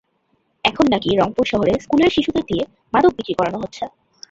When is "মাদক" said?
2.93-3.11